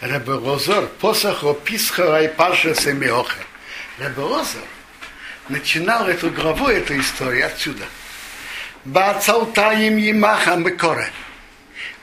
[0.00, 3.38] Рабелозор, посохо писхара и паша семиоха.
[3.98, 4.62] Рабелозор
[5.48, 7.84] начинал эту главу, эту историю отсюда.
[8.84, 11.10] Бацалтаим Ямаха Мекоре.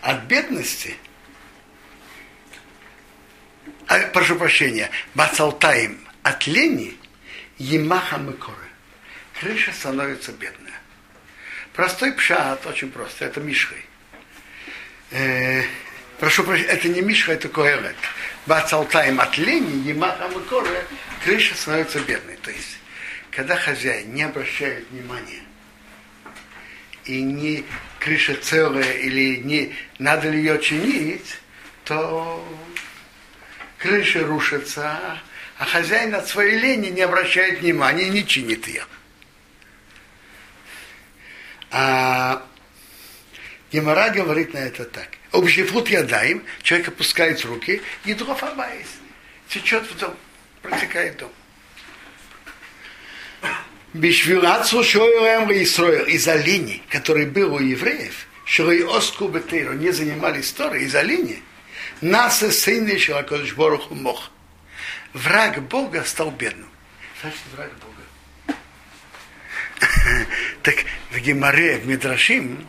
[0.02, 0.98] От бедности,
[3.86, 6.98] а, прошу прощения, Бацалтаим, от лени
[7.60, 8.58] Ямаха Мекоре.
[9.40, 10.82] Крыша становится бедная.
[11.74, 13.86] Простой пшат, очень просто, это мишхой.
[15.12, 15.64] Э,
[16.20, 17.96] прошу прощения, это не мишха, это коэлет.
[18.46, 20.86] Бацалтаим от лени Ямаха Мекоре,
[21.24, 22.36] крыша становится бедной.
[22.38, 22.78] То есть,
[23.30, 25.44] когда хозяин не обращает внимания
[27.06, 27.66] и не
[28.00, 31.40] крыша целая или не надо ли ее чинить,
[31.86, 32.46] то
[33.78, 35.20] крыша рушится,
[35.58, 38.84] а хозяин от своей лени не обращает внимания и не чинит ее.
[41.72, 42.46] А
[43.72, 45.10] Гемора говорит на это так.
[45.32, 48.88] Обжифут ядаем, человек опускает руки, и абайс.
[49.48, 50.16] Течет в дом,
[50.62, 51.32] протекает дом.
[53.94, 60.84] Бишвирацу Шойлем Исроил из-за линии, который был у евреев, Шрой Оску Бетейру, не занимали историю
[60.84, 61.42] из-за линии,
[62.00, 62.90] нас и сын
[63.56, 64.32] Боруху мог.
[65.14, 66.70] Враг Бога стал бедным.
[67.22, 67.91] Значит, враг Бога.
[70.64, 70.76] так
[71.12, 72.68] в Геморе, в Мидрашим,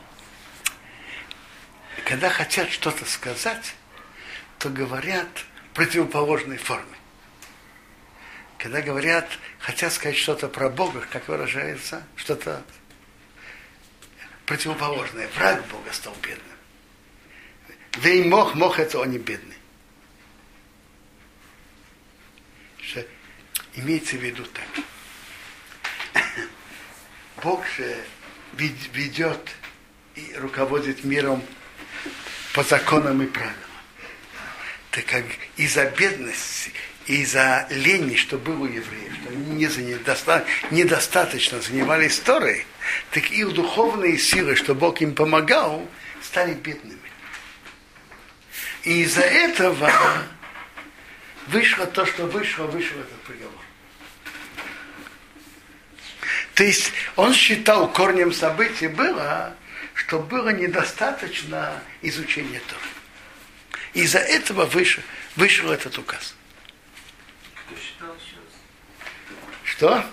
[2.04, 3.74] когда хотят что-то сказать,
[4.58, 5.28] то говорят
[5.74, 6.96] противоположной форме.
[8.58, 12.62] Когда говорят, хотят сказать что-то про Бога, как выражается, что-то
[14.46, 15.28] противоположное.
[15.28, 16.46] Враг Бога стал бедным.
[17.98, 19.56] Вей мох, мох это он не бедный.
[22.80, 23.04] Что
[23.74, 24.84] имеется в виду так.
[27.42, 27.96] Бог же
[28.56, 29.50] ведет
[30.14, 31.42] и руководит миром
[32.54, 33.56] по законам и правилам.
[34.90, 35.24] Так как
[35.56, 36.72] из-за бедности,
[37.06, 39.98] из-за лени, что было у евреев, что они не заня...
[40.70, 42.66] недостаточно занимались историей,
[43.10, 45.88] так их духовные силы, что Бог им помогал,
[46.20, 46.98] стали бедными.
[48.84, 49.90] И из-за этого
[51.46, 53.61] вышло то, что вышло, вышел этот приговор.
[56.54, 59.56] То есть он считал корнем событий было,
[59.94, 62.80] что было недостаточно изучения Торы.
[63.94, 65.02] Из-за этого вышел,
[65.36, 66.34] вышел этот указ.
[69.64, 70.04] Что?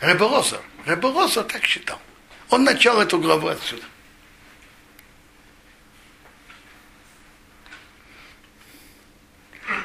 [0.00, 0.62] Ребелозор.
[0.86, 2.00] Ребелозор так считал.
[2.48, 3.84] Он начал эту главу отсюда.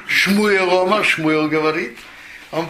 [0.06, 1.96] Шмуэл Омар, Шмуэл говорит,
[2.50, 2.68] он,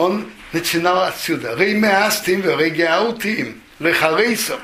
[0.00, 1.54] он начинал отсюда.
[1.54, 4.60] Реймеастим, регеаутим, лехарейсом.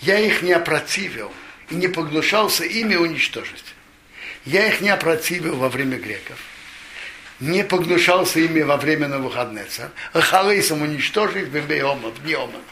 [0.00, 1.30] Я их не опротивил
[1.70, 3.74] и не поглушался ими уничтожить.
[4.44, 6.38] Я их не опротивил во время греков
[7.40, 12.62] не погнушался ими во время Навуходнеца, а халейсом уничтожить в Бейома, в дни Омана.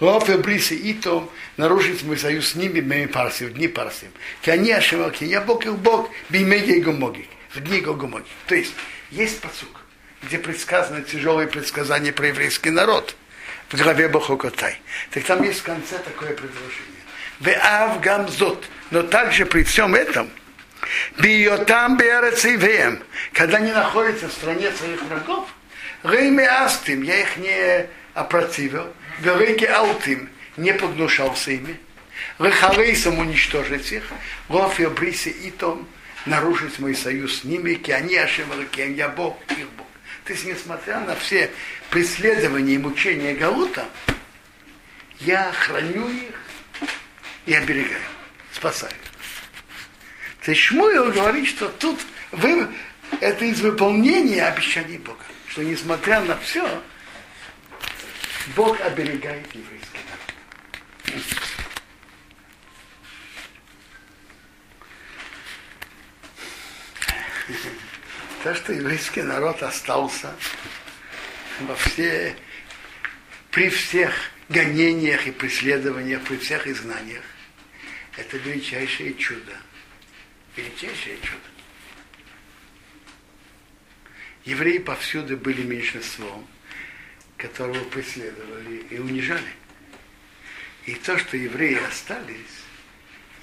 [0.00, 4.06] Лофе Бриси и том нарушить мой союз с ними в парси, в дни парси.
[4.42, 8.24] Кани Ашемаки, я Бог и Бог, бимеги и гумоги, в дни гумоги.
[8.46, 8.72] То есть,
[9.10, 9.79] есть посук,
[10.22, 13.16] где предсказано тяжелые предсказания про еврейский народ.
[13.70, 14.80] В главе Бахокотай.
[15.10, 17.00] Так там есть в конце такое предложение.
[17.38, 18.68] Веав гамзот.
[18.90, 20.28] Но также при всем этом,
[21.18, 25.48] Биотам Берецивеем, когда они находятся в стране своих врагов,
[26.02, 31.78] Рейме Астим, я их не опротивил, Верейки Аутим, не погнушался ими,
[32.38, 34.04] Рехарейсом уничтожить их,
[34.48, 35.86] Лофи Бриси Итом,
[36.26, 39.79] нарушить мой союз с ними, ки они Ашем я Бог, их Бог.
[40.30, 41.50] То несмотря на все
[41.90, 43.84] преследования и мучения Галута,
[45.18, 46.36] я храню их
[47.46, 47.98] и оберегаю,
[48.52, 48.92] спасаю.
[50.44, 51.98] То есть Шмуил говорит, что тут
[52.30, 52.68] вы,
[53.20, 55.24] это из выполнения обещаний Бога.
[55.48, 56.80] Что несмотря на все,
[58.54, 59.98] Бог оберегает еврейский
[61.08, 61.20] народ.
[68.42, 70.34] То, что еврейский народ остался
[71.60, 72.34] во все,
[73.50, 74.12] при всех
[74.48, 77.24] гонениях и преследованиях, при всех изгнаниях,
[78.16, 79.56] это величайшее чудо–
[80.56, 81.38] величайшее чудо.
[84.44, 86.46] Евреи повсюду были меньшинством,
[87.36, 89.52] которого преследовали и унижали.
[90.86, 92.64] И то, что евреи остались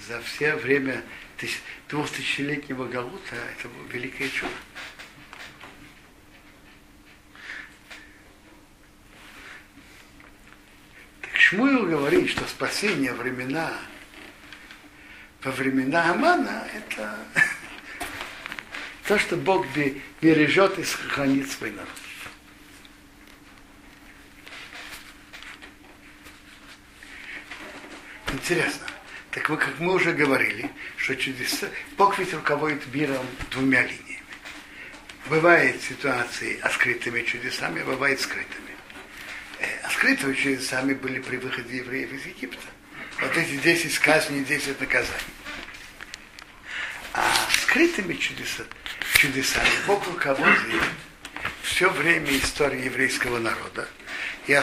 [0.07, 1.03] за все время
[1.87, 4.51] двухтысячелетнего Галута, это было великое чудо.
[11.47, 13.71] Шмуил говорит, что спасение времена
[15.41, 17.17] во времена Амана это
[19.07, 19.65] то, что Бог
[20.19, 21.87] бережет и сохранит свой народ.
[28.33, 28.87] Интересно.
[29.31, 34.21] Так вы, как мы уже говорили, что чудеса, Бог ведь руководит миром двумя линиями.
[35.27, 38.66] Бывают ситуации открытыми чудесами, бывает скрытыми.
[39.97, 42.67] А скрытыми чудесами были при выходе евреев из Египта.
[43.19, 45.11] Вот эти 10 казней, 10 наказаний.
[47.13, 48.69] А скрытыми чудесами,
[49.15, 50.83] чудесами Бог руководит
[51.63, 53.87] все время истории еврейского народа.
[54.45, 54.53] И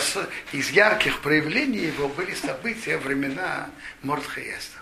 [0.52, 3.70] из ярких проявлений его были события времена
[4.02, 4.78] Мордхаеста.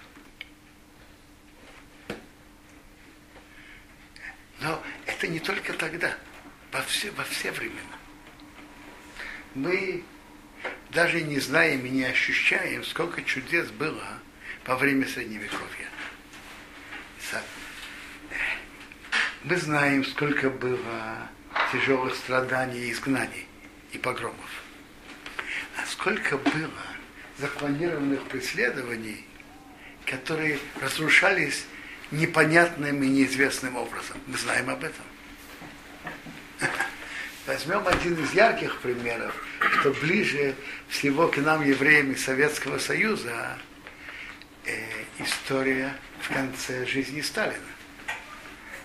[4.60, 6.14] Но это не только тогда,
[6.70, 7.96] во все, во все времена.
[9.54, 10.04] Мы
[10.90, 14.18] даже не знаем и не ощущаем, сколько чудес было
[14.66, 15.88] во время Средневековья.
[19.44, 21.28] Мы знаем, сколько было
[21.72, 23.48] тяжелых страданий изгнаний
[23.92, 24.62] и погромов.
[25.76, 26.70] А сколько было
[27.38, 29.24] запланированных преследований,
[30.06, 31.64] которые разрушались
[32.12, 34.18] непонятным и неизвестным образом.
[34.26, 35.04] Мы знаем об этом.
[37.52, 39.34] Возьмем один из ярких примеров,
[39.78, 40.54] что ближе
[40.88, 43.58] всего к нам, евреям из Советского Союза,
[44.64, 44.82] э,
[45.18, 47.60] история в конце жизни Сталина.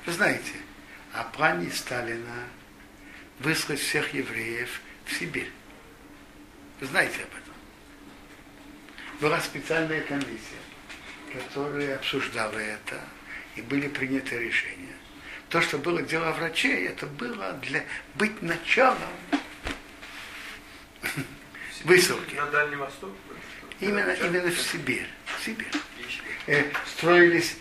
[0.06, 0.52] Вы знаете,
[1.14, 2.44] о плане Сталина
[3.40, 5.50] выслать всех евреев в Сибирь.
[6.82, 7.54] Вы знаете об этом.
[9.22, 10.62] Была специальная комиссия,
[11.32, 13.00] которая обсуждала это,
[13.56, 14.98] и были приняты решения.
[15.50, 17.84] То, что было дело врачей, это было для
[18.16, 18.98] быть началом
[21.84, 22.36] высылки.
[22.36, 23.12] На Дальний Восток?
[23.80, 25.08] Именно, именно в Сибирь.
[25.38, 25.72] В Сибирь.
[26.48, 27.58] Э, строились,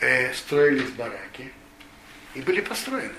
[0.00, 1.52] э, строились бараки
[2.34, 3.14] и были построены.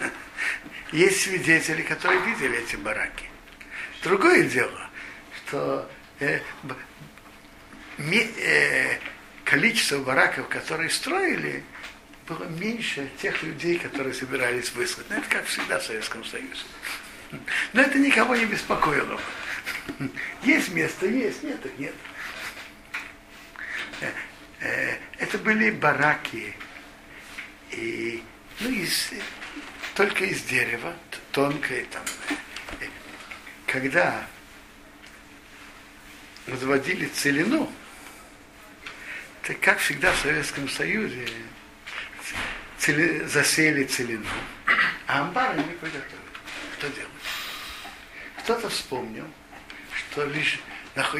[0.92, 3.26] Есть свидетели, которые видели эти бараки.
[4.02, 4.90] Другое дело,
[5.46, 5.90] что
[6.20, 6.40] э,
[7.98, 8.98] ми, э,
[9.44, 11.64] количество бараков, которые строили,
[12.26, 15.08] было меньше тех людей, которые собирались выслать.
[15.10, 16.64] Но это как всегда в Советском Союзе.
[17.72, 19.20] Но это никого не беспокоило.
[20.42, 21.94] Есть место, есть, нет, нет.
[24.00, 24.10] Э,
[24.60, 26.54] э, это были бараки,
[27.70, 28.22] и,
[28.60, 29.10] ну, из,
[29.94, 30.94] только из дерева,
[31.32, 32.02] тонкое там.
[32.80, 32.86] Э,
[33.66, 34.26] когда
[36.46, 37.72] возводили целину,
[39.42, 41.26] так как всегда в Советском Союзе
[42.84, 44.26] цели, засеяли целину,
[45.06, 46.30] а амбары не приготовили.
[46.78, 47.10] Что делать?
[48.40, 49.26] Кто-то вспомнил,
[49.92, 50.60] что лишь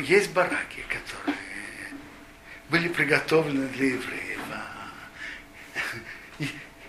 [0.03, 1.39] есть бараки, которые
[2.69, 4.91] были приготовлены для евреев, а,
[6.39, 6.49] и,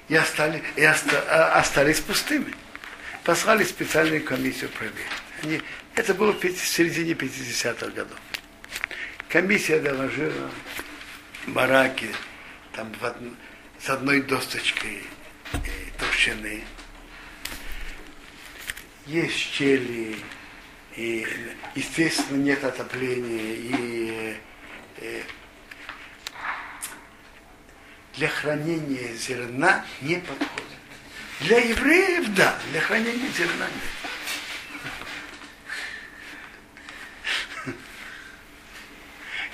[0.10, 2.54] и, остались, и оста, а, остались пустыми.
[3.24, 4.98] Послали специальную комиссию проверить.
[5.42, 5.62] Они,
[5.96, 8.20] это было в середине 50-х годов.
[9.30, 10.52] Комиссия доложила
[11.48, 12.10] бараки
[12.74, 13.16] там в од...
[13.86, 15.04] с одной досточкой
[15.54, 15.58] э,
[16.00, 16.64] толщины.
[19.06, 20.16] Есть щели,
[20.96, 21.28] и,
[21.76, 24.38] естественно, нет отопления, и
[24.98, 25.22] э,
[28.16, 30.50] для хранения зерна не подходит.
[31.42, 33.76] Для евреев, да, для хранения зерна нет.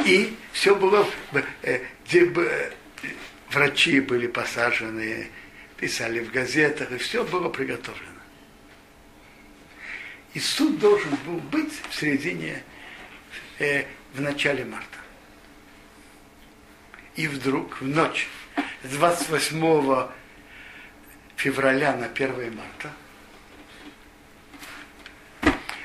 [0.06, 1.06] И все было,
[1.64, 2.74] э, где бы
[3.52, 5.30] врачи были посажены,
[5.78, 8.08] писали в газетах, и все было приготовлено.
[10.34, 12.64] И суд должен был быть в середине,
[13.60, 14.98] э, в начале марта.
[17.16, 18.28] И вдруг в ночь
[18.84, 20.10] с 28
[21.36, 22.94] февраля на 1 марта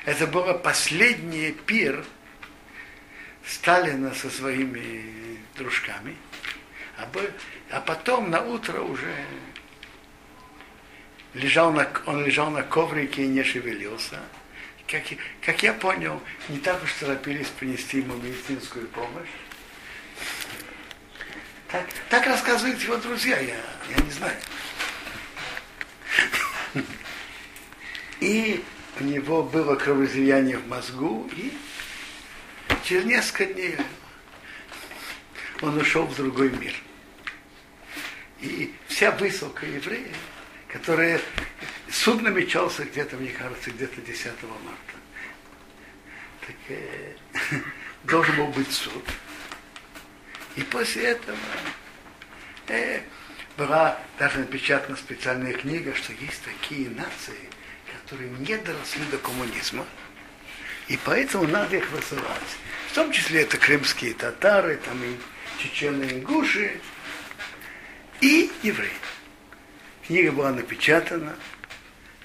[0.05, 2.05] это было последний пир
[3.45, 6.17] Сталина со своими дружками,
[6.99, 7.09] а,
[7.71, 9.15] а потом на утро уже
[11.35, 14.21] лежал на, он лежал на коврике и не шевелился.
[14.87, 15.03] Как,
[15.45, 19.29] как я понял, не так уж торопились принести ему медицинскую помощь.
[21.69, 23.57] Так, так рассказывают его друзья, я,
[23.91, 24.37] я не знаю.
[28.21, 28.65] И
[29.01, 31.53] у него было кровоизлияние в мозгу, и
[32.87, 33.77] Через несколько дней
[35.61, 36.73] он ушел в другой мир.
[38.47, 40.17] И вся высылка евреев,
[40.69, 41.21] которая
[41.91, 44.97] суд намечался где-то, мне кажется, где-то 10 марта.
[46.47, 47.15] Так, э,
[48.05, 49.05] должен был быть суд.
[50.55, 51.37] И после этого
[52.69, 53.01] э,
[53.57, 57.51] была даже напечатана специальная книга, что есть такие нации,
[58.03, 59.85] которые не доросли до коммунизма,
[60.89, 62.57] и поэтому надо их высылать.
[62.91, 65.17] В том числе это крымские татары, там и
[65.63, 66.81] чеченые ингуши,
[68.21, 68.91] и евреи.
[70.07, 71.35] Книга была напечатана,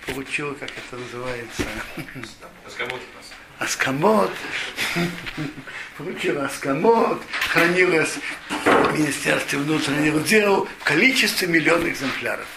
[0.05, 1.63] получила, как это называется,
[3.59, 4.31] Аскамот,
[5.97, 8.17] получила Аскамот, хранилась
[8.49, 12.47] в Министерстве внутренних дел в количестве миллиона экземпляров.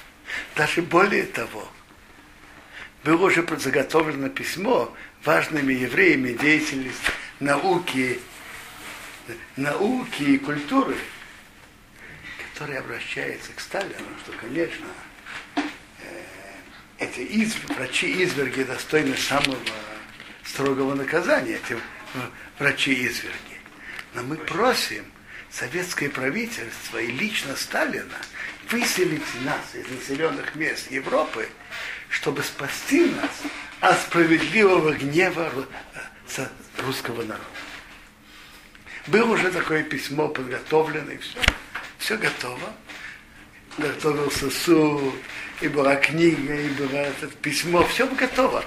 [0.56, 1.68] Даже более того,
[3.04, 7.02] было уже заготовлено письмо важными евреями деятельность
[7.38, 8.18] науки,
[9.56, 10.96] науки и культуры,
[12.54, 14.86] который обращается к Сталину, что, конечно,
[15.56, 15.62] э,
[16.98, 17.56] эти изв...
[17.68, 19.58] врачи-изверги достойны самого
[20.44, 21.76] строгого наказания, эти
[22.60, 23.58] врачи-изверги.
[24.14, 25.04] Но мы просим
[25.50, 28.14] советское правительство и лично Сталина
[28.70, 31.48] выселить нас из населенных мест Европы,
[32.08, 33.42] чтобы спасти нас
[33.80, 35.50] от справедливого гнева
[36.78, 37.44] русского народа.
[39.08, 41.40] Было уже такое письмо подготовлено, и все.
[42.04, 42.70] Все готово.
[43.78, 45.14] Готовился суд,
[45.62, 48.62] и была книга, и было это письмо, все готово.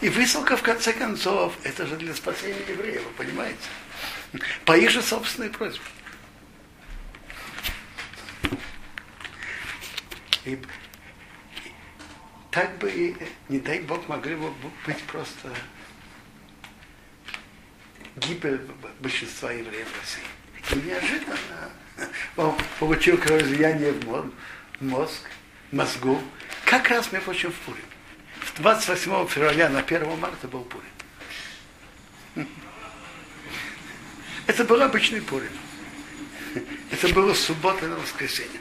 [0.00, 3.60] И высылка, в конце концов, это же для спасения евреев, вы понимаете?
[4.64, 5.84] По их же собственной просьбе.
[10.44, 10.58] И,
[12.50, 13.16] так бы,
[13.48, 14.52] не дай Бог, могли бы
[14.84, 15.54] быть просто
[18.16, 18.60] гибель
[18.98, 20.41] большинства евреев в России.
[20.72, 21.36] И неожиданно
[22.36, 24.30] он получил кровоизлияние в
[24.80, 25.20] мозг,
[25.70, 26.20] мозгу,
[26.64, 27.84] как раз, между прочим, в Пурим.
[28.58, 32.48] 28 февраля на 1 марта был Пурим.
[34.46, 35.52] Это был обычный Пурим.
[36.90, 38.60] Это было суббота на воскресенье.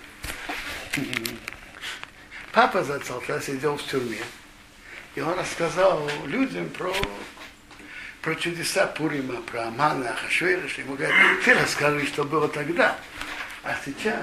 [2.52, 4.20] Папа Зацалта сидел в тюрьме,
[5.16, 6.94] и он рассказал людям про,
[8.22, 10.82] про чудеса Пурима, про Амана, Ахашвериша.
[10.82, 12.98] Ему говорят, ты расскажи, что было тогда.
[13.64, 14.18] А сейчас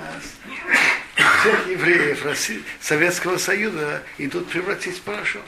[1.40, 5.45] всех евреев России, Советского Союза идут превратить в порошок.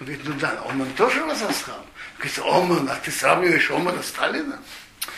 [0.00, 1.84] Он говорит, ну да, Оман тоже разослал.
[2.18, 4.58] Говорит, Оман, а ты сравниваешь Омана Сталина?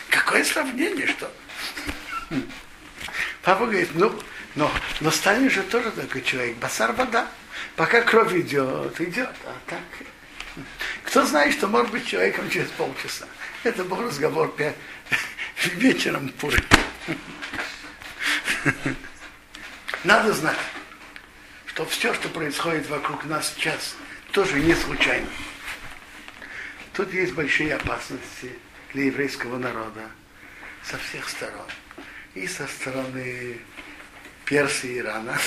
[0.09, 1.31] Какое сравнение, что?
[3.41, 4.11] Папа говорит, ну,
[4.55, 7.27] но, но Сталин же тоже такой человек, басар вода.
[7.75, 9.79] Пока кровь идет, идет, а так.
[11.03, 13.25] Кто знает, что может быть человеком через полчаса.
[13.63, 14.55] Это был разговор
[15.75, 16.63] вечером пуры.
[20.03, 20.57] Надо знать,
[21.65, 23.95] что все, что происходит вокруг нас сейчас,
[24.31, 25.27] тоже не случайно.
[26.93, 28.51] Тут есть большие опасности
[28.93, 30.09] для еврейского народа
[30.83, 31.67] со всех сторон.
[32.33, 33.59] И со стороны
[34.45, 35.37] Персии Ирана.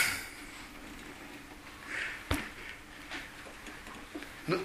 [4.46, 4.58] Ну,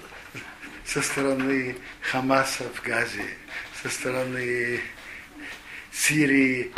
[0.93, 3.25] со стороны Хамаса в Газе,
[3.81, 4.79] со стороны
[5.91, 6.71] Сирии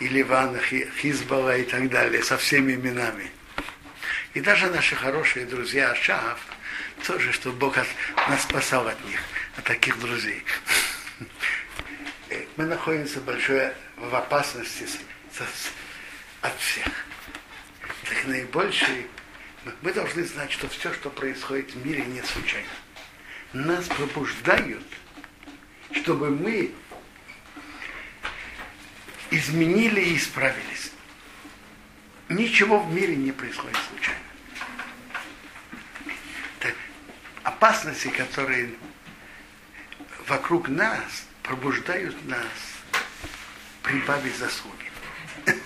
[0.00, 3.30] и Ливана, Хизбала и так далее, со всеми именами.
[4.34, 6.40] И даже наши хорошие друзья Ашав,
[7.06, 7.86] тоже, чтобы Бог от,
[8.28, 9.20] нас спасал от них,
[9.56, 10.42] от таких друзей.
[12.56, 14.84] Мы находимся большой в опасности
[16.40, 16.88] от всех.
[18.08, 19.06] Так наибольший,
[19.82, 22.68] мы должны знать, что все, что происходит в мире, не случайно.
[23.52, 24.84] Нас пробуждают,
[25.92, 26.72] чтобы мы
[29.30, 30.92] изменили и исправились.
[32.28, 34.20] Ничего в мире не происходит случайно.
[36.60, 36.74] Так,
[37.42, 38.70] опасности, которые
[40.28, 42.44] вокруг нас, пробуждают нас
[43.82, 44.92] прибавить заслуги.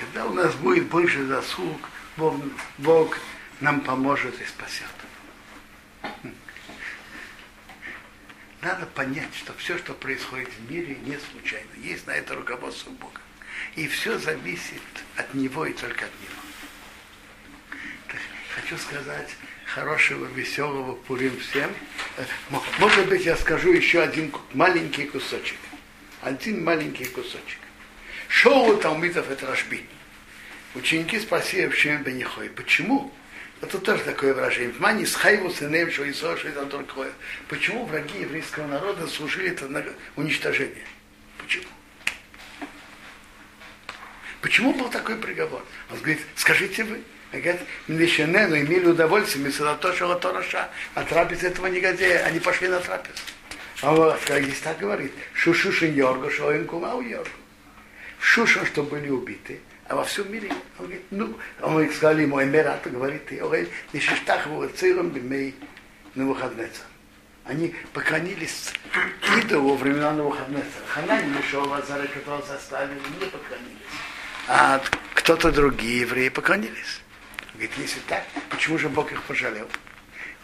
[0.00, 1.78] Когда у нас будет больше заслуг,
[2.16, 2.34] Бог,
[2.78, 3.16] Бог
[3.60, 4.88] нам поможет и спасет.
[8.64, 11.68] Надо понять, что все, что происходит в мире, не случайно.
[11.82, 13.20] Есть на это руководство Бога.
[13.76, 14.80] И все зависит
[15.16, 16.40] от Него и только от Него.
[18.08, 18.20] Так,
[18.56, 19.28] хочу сказать
[19.66, 21.70] хорошего, веселого Пурим всем.
[22.16, 22.24] Э,
[22.78, 25.58] может быть, я скажу еще один маленький кусочек.
[26.22, 27.58] Один маленький кусочек.
[28.28, 29.84] Шоу Талмитов это Рашби.
[30.74, 32.48] Ученики спросили, почему Бенихой.
[32.48, 33.12] Почему?
[33.64, 34.74] Это тоже такое выражение.
[34.78, 37.10] Мани с хайву что Исо, что это такое.
[37.48, 39.82] Почему враги еврейского народа служили это на
[40.16, 40.84] уничтожение?
[41.38, 41.64] Почему?
[44.42, 45.64] Почему был такой приговор?
[45.90, 47.00] Он говорит, скажите вы.
[47.32, 47.62] Говорит,
[48.60, 53.14] имели удовольствие, Месилато Шалатораша, а трапез этого негодяя, они пошли на трапез.
[53.80, 57.30] А как здесь так говорит, Шушушин Йоргу, Шоин Кумау Йоргу.
[58.20, 62.90] Шушин, что были убиты, а во всем мире, он говорит, ну, он сказали ему, Эмират,
[62.90, 65.54] говорит, ты, говорит, не шештах его циром бимей
[66.14, 66.70] на выходные.
[67.44, 68.72] Они поклонились
[69.50, 70.86] во времена Навуходнецера.
[70.88, 73.78] Ханань Мишова, Лазара, которого заставили, не поклонились.
[74.48, 74.82] А
[75.14, 77.02] кто-то другие евреи поклонились.
[77.52, 79.68] Он говорит, если так, почему же Бог их пожалел?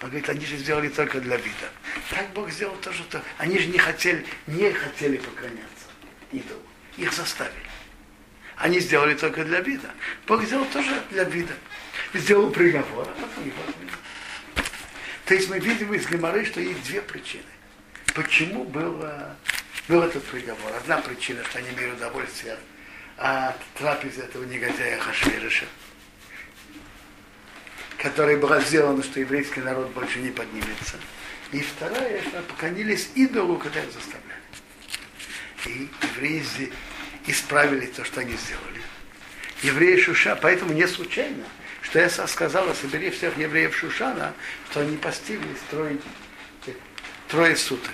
[0.02, 1.70] Он говорит, они же сделали только для вида.
[2.10, 5.86] Так Бог сделал то, что они же не хотели, не хотели поклоняться
[6.32, 6.60] идолу.
[6.98, 7.69] Их заставили.
[8.60, 9.90] Они сделали только для вида.
[10.26, 11.54] Бог сделал тоже для вида.
[12.12, 13.56] Сделал приговор, а потом его.
[15.24, 17.42] То есть мы видим из Геморы, что есть две причины.
[18.14, 19.34] Почему было,
[19.88, 20.74] был этот приговор?
[20.76, 22.58] Одна причина, что они имели удовольствие
[23.16, 25.66] от трапезы этого негодяя Хашвириша,
[27.96, 30.96] которая была сделана, что еврейский народ больше не поднимется.
[31.52, 34.40] И вторая, что поклонились идолу, когда заставляли.
[35.66, 36.42] И евреи
[37.26, 38.80] исправили то, что они сделали.
[39.62, 41.44] Евреи Шуша, поэтому не случайно,
[41.82, 44.34] что я сказала, собери всех евреев Шушана,
[44.70, 45.58] что они постились
[47.28, 47.92] трое, суток,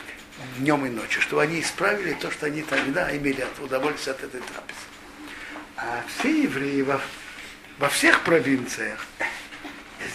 [0.59, 4.79] днем и ночью, чтобы они исправили то, что они тогда имели удовольствие от этой трапезы.
[5.77, 7.01] А все евреи во,
[7.79, 9.05] во всех провинциях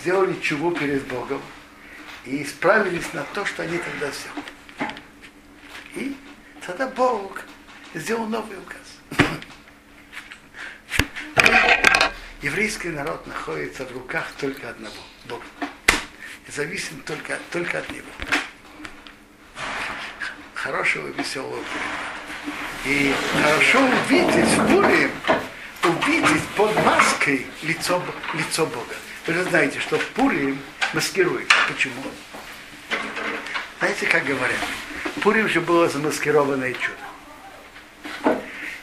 [0.01, 1.41] сделали чего перед Богом
[2.25, 4.95] и исправились на то, что они тогда сделали.
[5.95, 6.17] И
[6.65, 7.41] тогда Бог
[7.93, 8.80] сделал новый указ.
[12.41, 14.95] Еврейский народ находится в руках только одного,
[15.29, 15.43] Бога.
[16.47, 18.07] И зависим только, только от Него.
[20.55, 22.01] Хорошего веселого Пурима.
[22.85, 25.11] И хорошо увидеть в Пурим,
[25.83, 28.95] увидеть под маской лицо, лицо Бога.
[29.27, 30.59] Вы же знаете, что в Пурим
[30.93, 31.47] маскирует.
[31.67, 32.01] Почему?
[33.77, 34.57] Знаете, как говорят?
[35.21, 38.39] Пурим же было замаскированное чудо.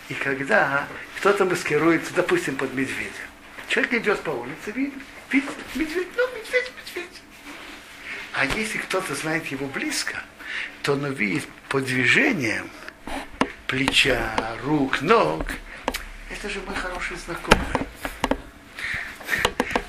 [0.09, 3.11] И когда кто-то маскируется, допустим, под медведя,
[3.69, 4.95] человек идет по улице, видит,
[5.31, 7.23] видит медведь, ну, медведь, медведь.
[8.33, 10.23] А если кто-то знает его близко,
[10.83, 12.71] то он увидит по движениям
[13.67, 15.45] плеча, рук, ног.
[16.31, 17.67] Это же мой хороший знакомый.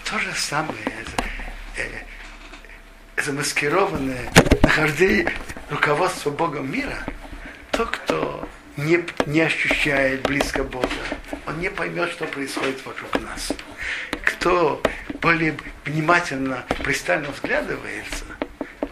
[0.04, 1.06] То же самое
[1.78, 4.32] э, замаскированное
[4.64, 5.34] нахождение
[5.70, 7.06] руководства Богом мира,
[7.72, 8.39] то, кто
[8.86, 10.88] не, не ощущает близко Бога,
[11.46, 13.52] он не поймет, что происходит вокруг нас.
[14.24, 14.82] Кто
[15.22, 18.26] более внимательно, пристально взглядывается,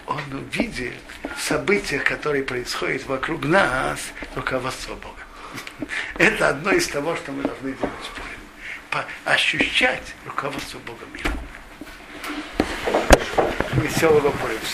[0.06, 0.94] он увидит
[1.36, 4.00] в событиях, которые происходят вокруг нас,
[4.36, 5.22] руководство Бога.
[6.18, 9.06] Это одно из того, что мы должны делать в Пурим.
[9.26, 11.32] Ощущать руководство Бога мира.
[13.74, 14.68] Веселого Пурим всем.